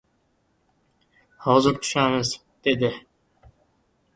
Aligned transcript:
—Hozir 1.47 1.77
tushamiz!— 1.83 2.33
dedi. 2.69 2.91